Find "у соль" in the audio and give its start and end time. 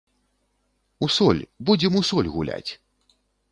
1.07-1.43, 2.01-2.33